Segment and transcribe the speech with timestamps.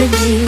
[0.00, 0.39] tragedy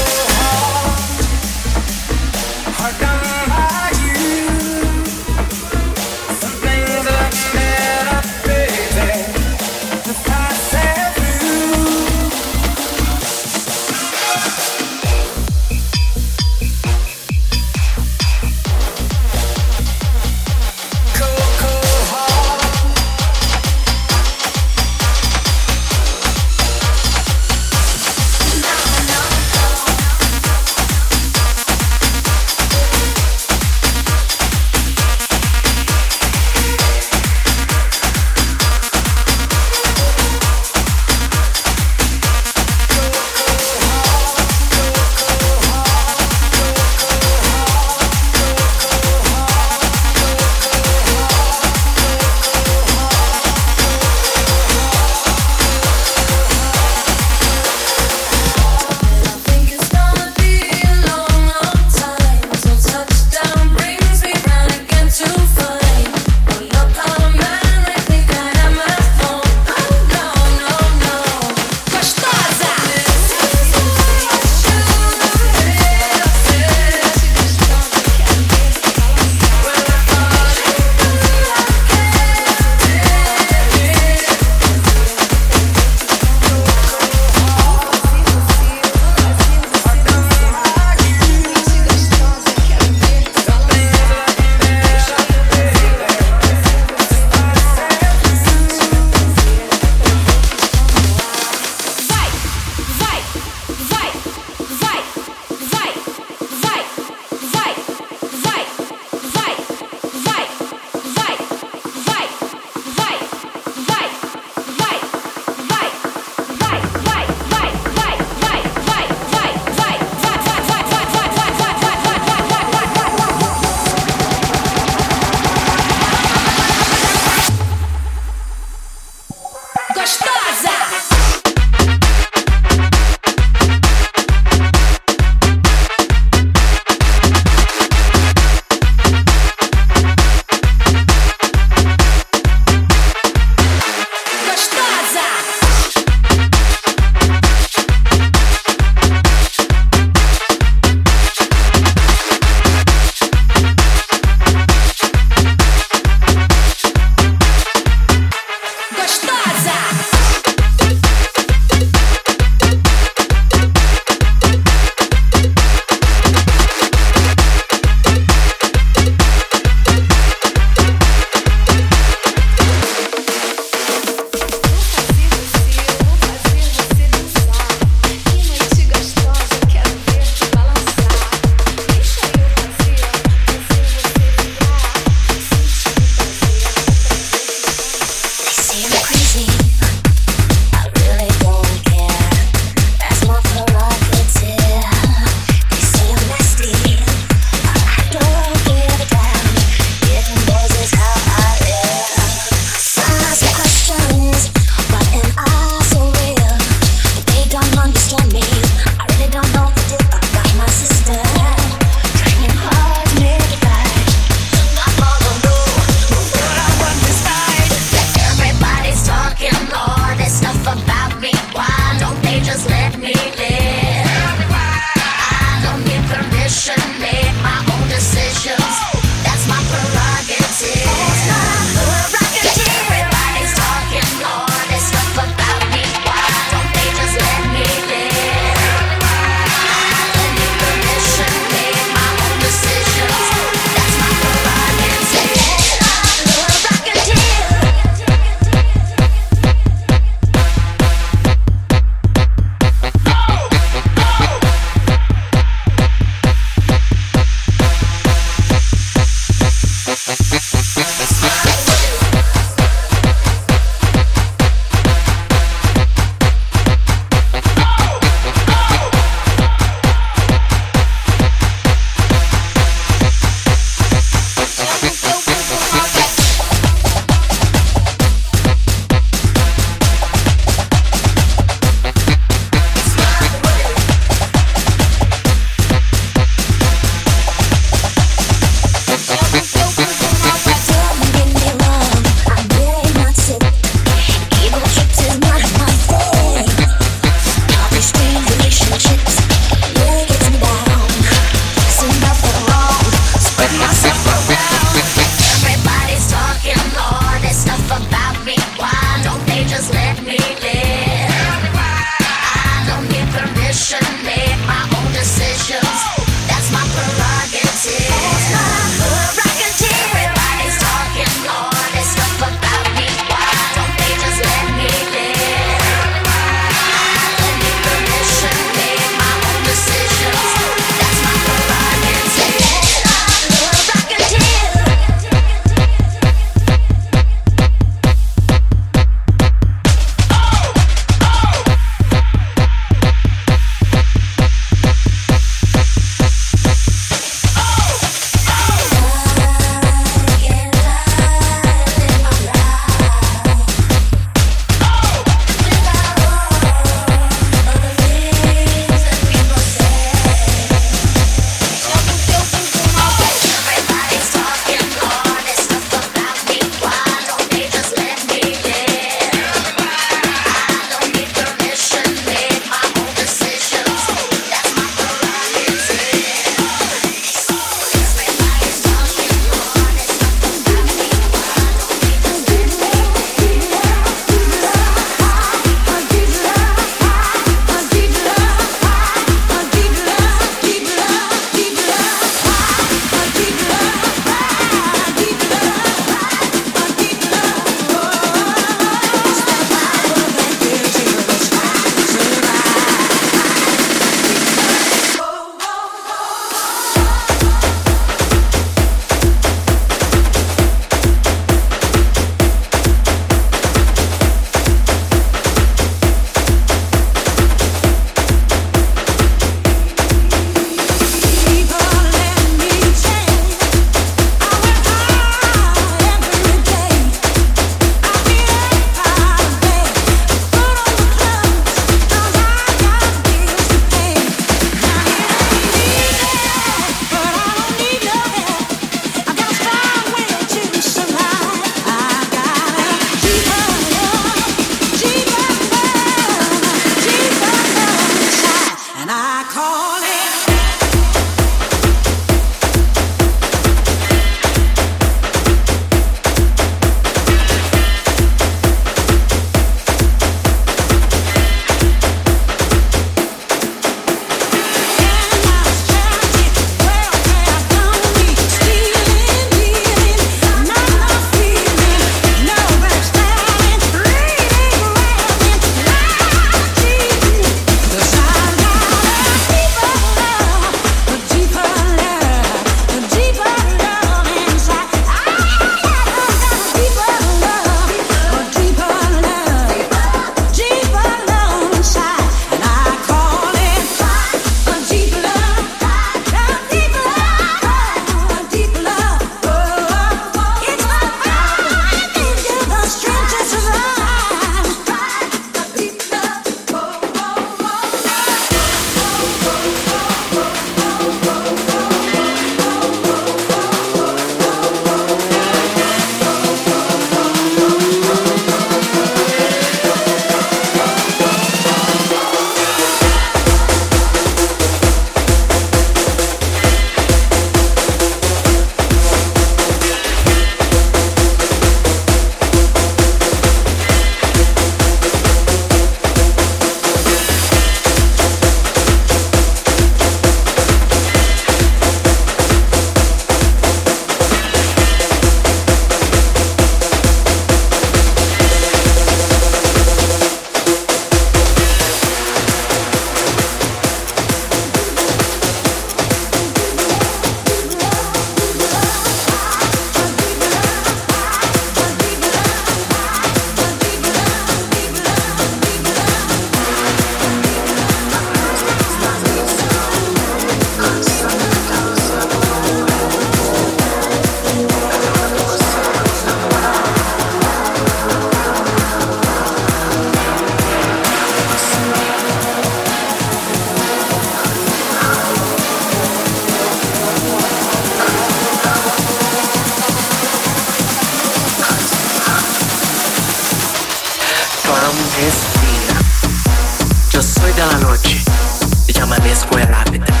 [599.31, 600.00] escuela, vete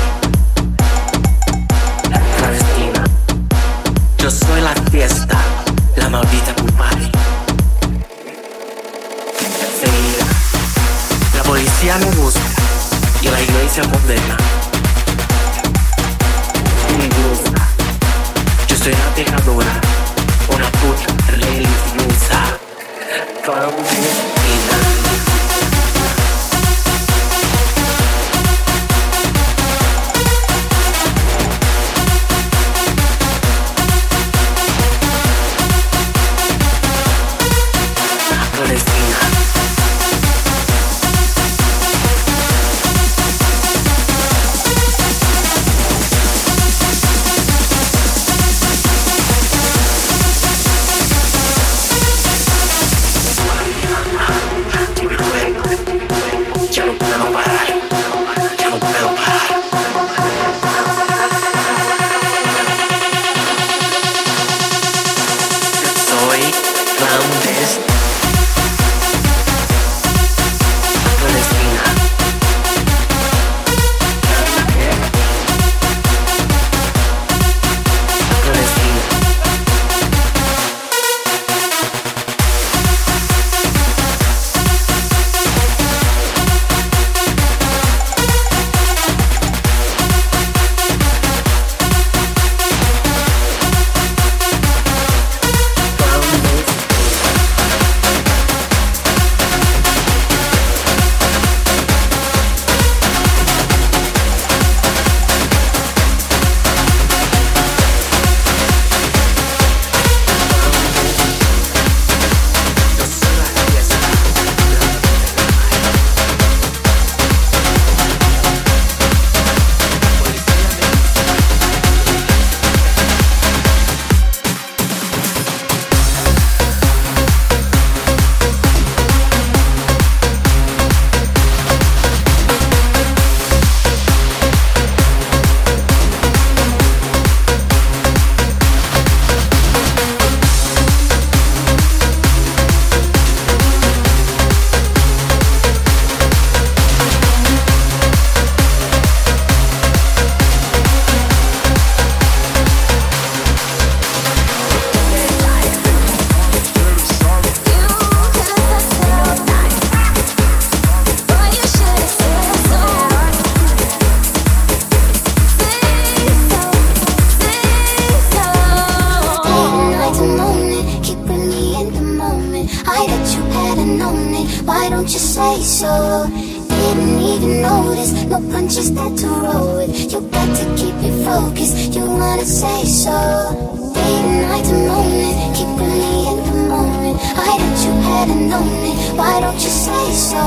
[174.65, 176.27] why don't you say so?
[176.69, 180.11] Didn't even notice, no punches that to roll with.
[180.11, 183.91] You got to keep it focused, you wanna say so.
[183.93, 187.17] Day and night and moment, keep me in the moment.
[187.37, 190.43] Why don't you had and known it, why don't you say so?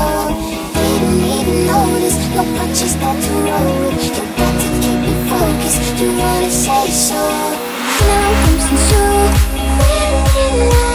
[0.73, 4.05] Didn't even notice, no punches that to roll with.
[4.17, 7.21] You got to keep it focused, you wanna say so.
[8.07, 9.35] Now comes the truth,
[9.79, 10.94] when did I?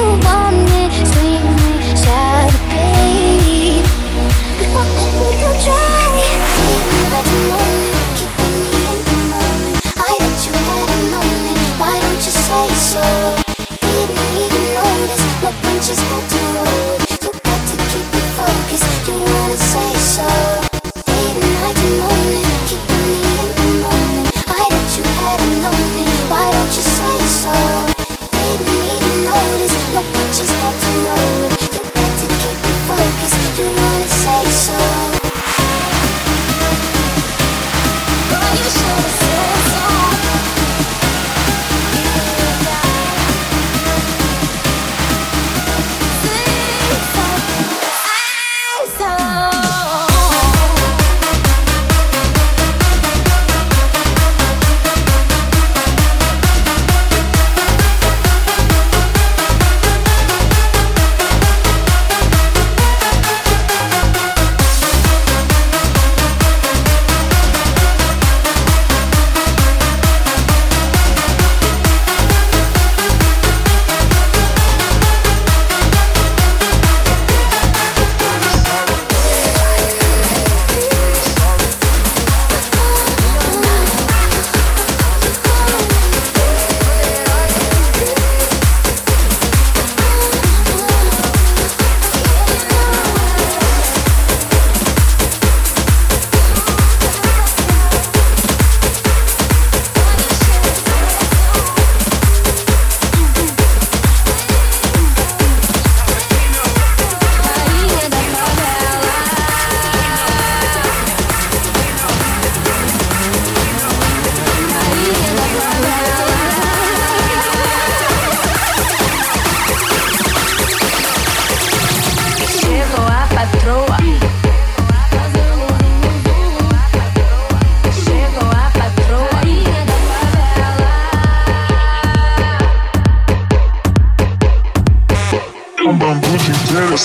[15.93, 17.00] just won't do it.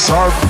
[0.06, 0.45] Sarp.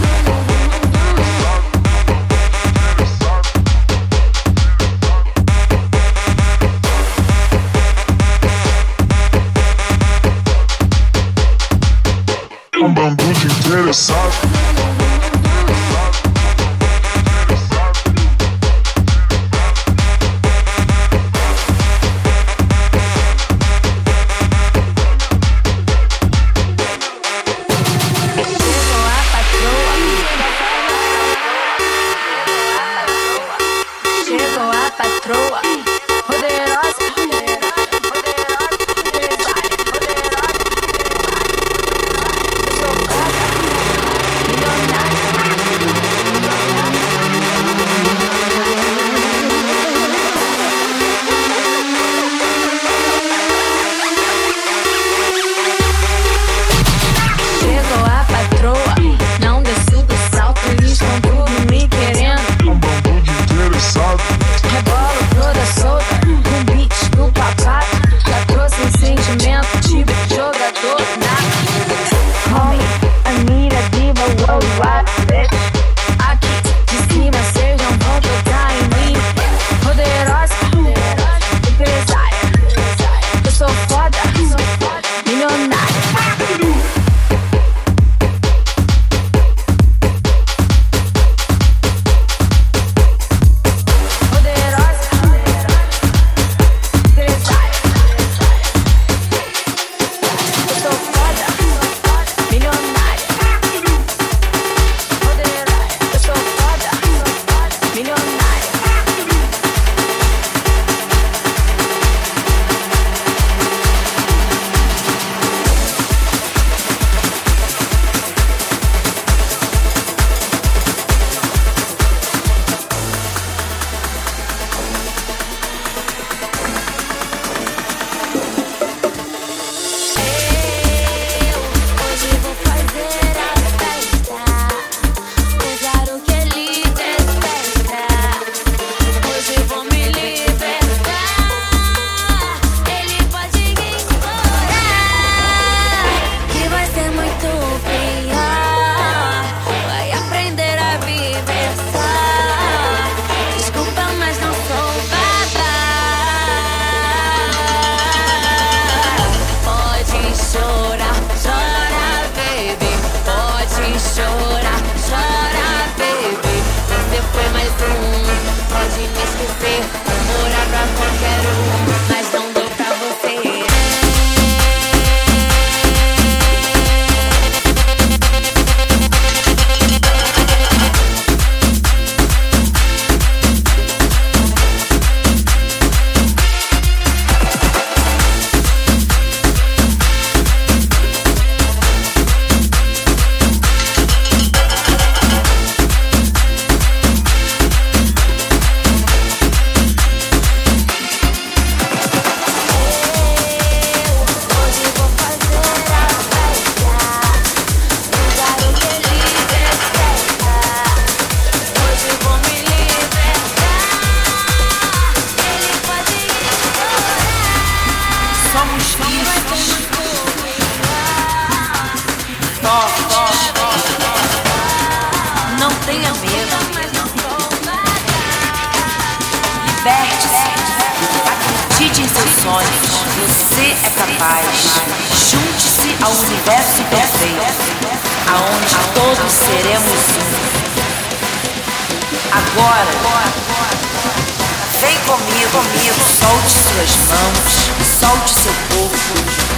[246.77, 249.15] Suas mãos, solte seu corpo.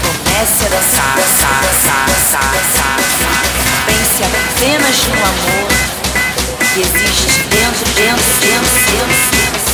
[0.06, 2.46] Comece a dançar, dançar, dançar, dançar,
[2.96, 3.42] dançar.
[3.86, 5.68] Pense apenas no amor
[6.72, 9.66] que existe dentro, dentro, dentro, dentro.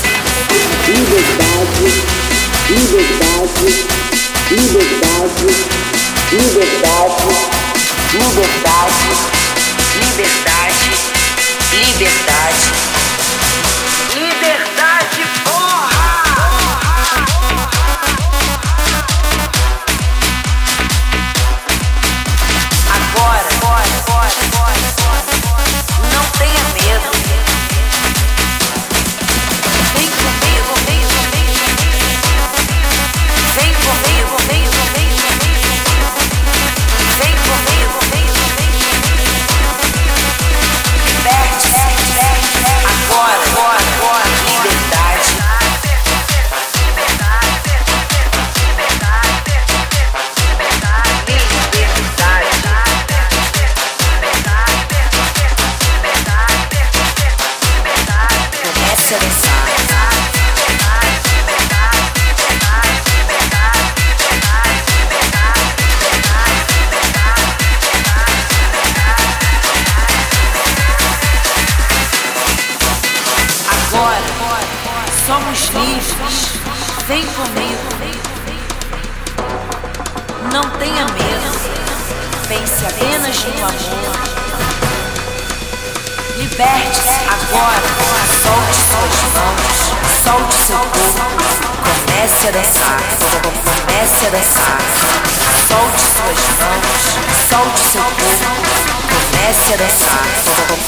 [0.89, 1.89] Liberdade,
[2.71, 3.69] liberdade,
[4.51, 5.49] liberdade,
[6.33, 7.29] liberdade,
[8.15, 9.05] liberdade,
[10.01, 10.89] liberdade,
[11.73, 12.65] liberdade,
[14.15, 15.23] liberdade,
[73.95, 74.19] Agora
[75.25, 76.59] somos livres.
[77.07, 77.85] Vem comigo.
[80.53, 81.55] Não tenha medo.
[82.49, 84.17] Pense apenas no amor.
[86.37, 87.89] Liberte-se agora.
[88.43, 89.79] Solte suas mãos.
[90.25, 91.25] Solte seu corpo.
[91.85, 93.01] Comece a dançar.
[93.87, 95.44] Comece a dançar.
[95.69, 97.03] Solte suas mãos.
[97.49, 98.55] Solte seu corpo.
[99.09, 100.27] Comece a dançar.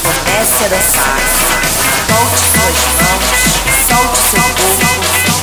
[0.03, 1.17] Comece a dançar.
[2.07, 3.25] Solte suas mãos.
[3.87, 4.85] Solte seu corpo.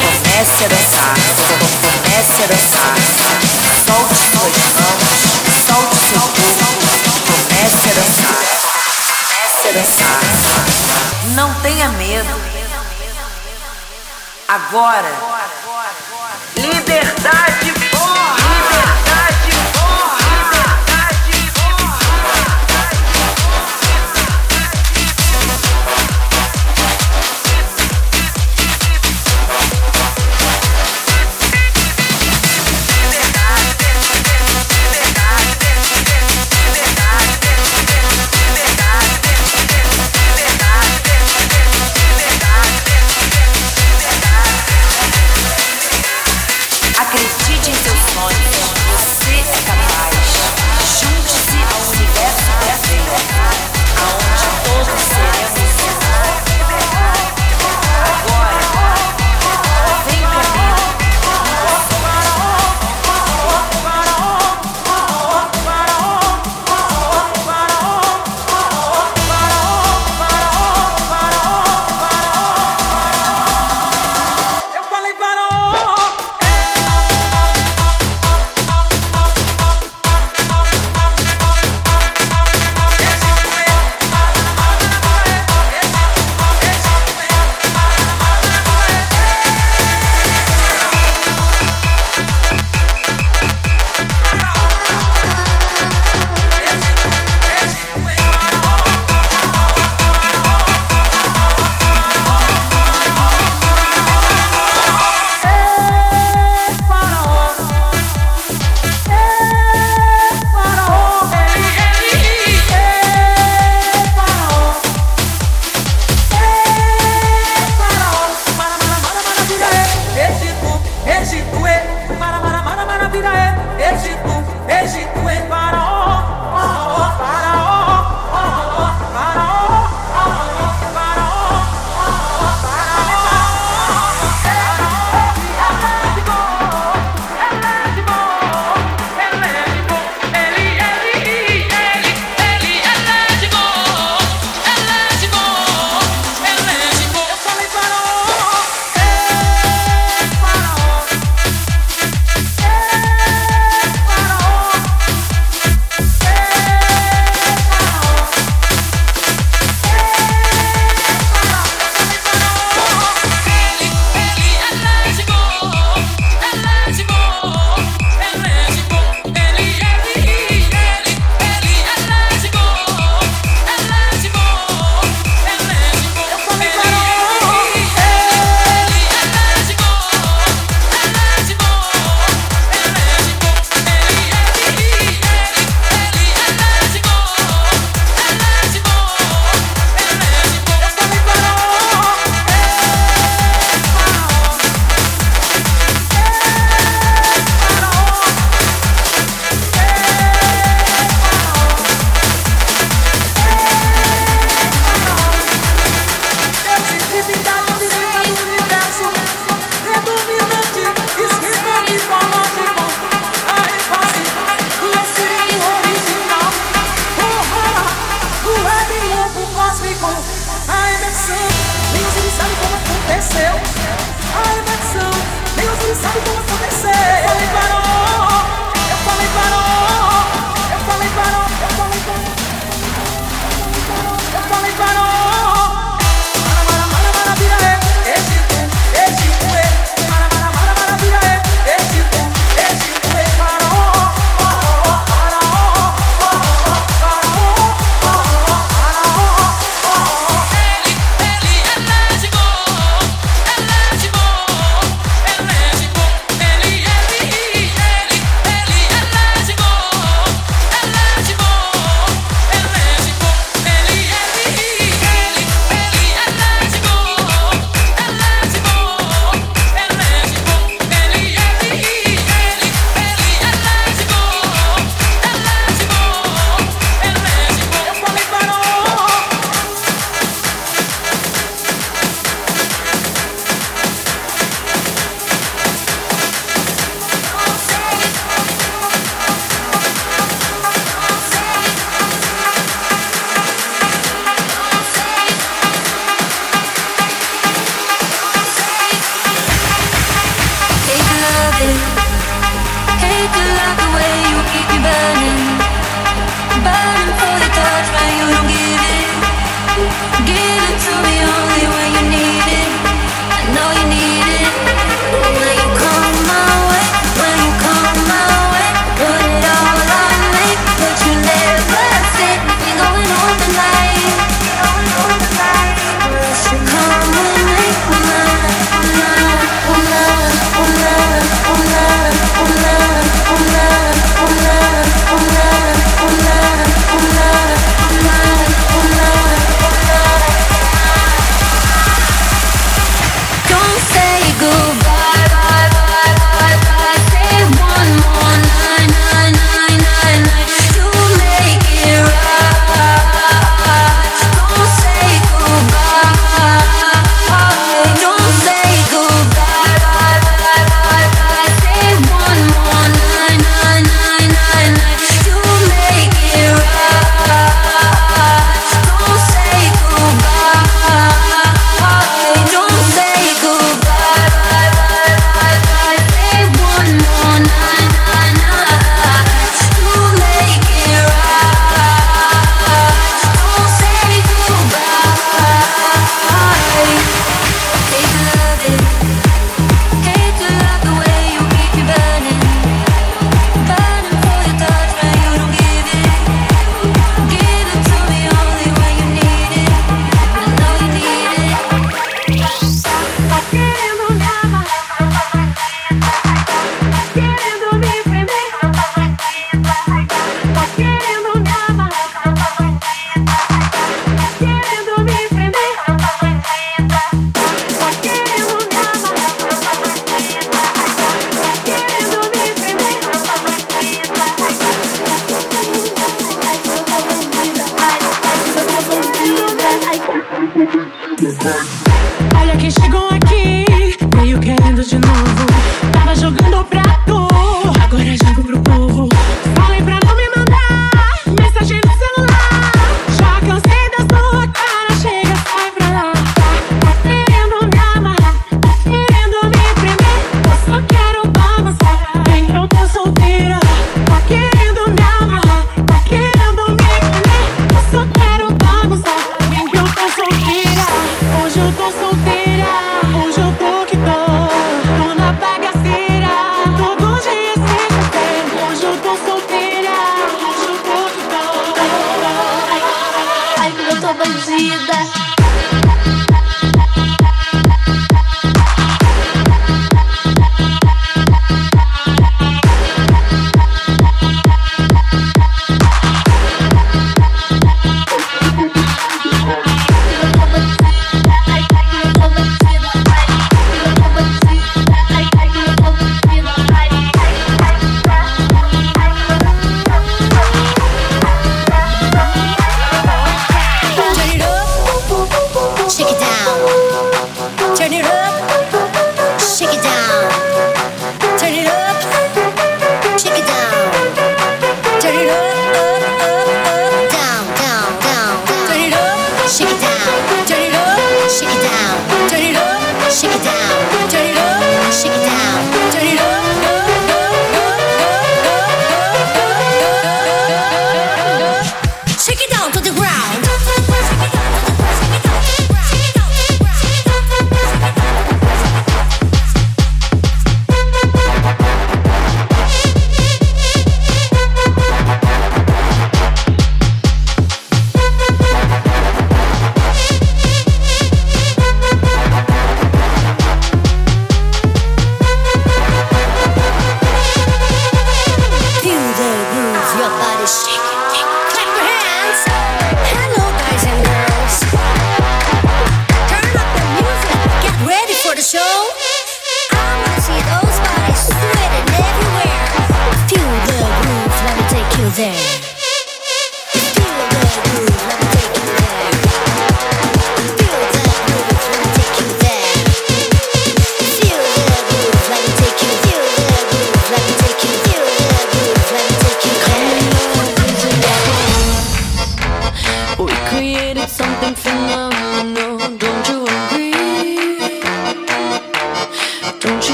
[0.00, 1.14] Comece a dançar.
[1.80, 2.96] Comece a dançar.
[3.86, 5.02] Solte suas mãos.
[5.66, 6.70] Solte seu corpo.
[7.26, 8.40] Comece a dançar.
[9.28, 10.22] Comece a dançar.
[11.34, 12.34] Não tenha medo.
[14.48, 15.12] Agora.
[16.56, 17.72] Liberdade,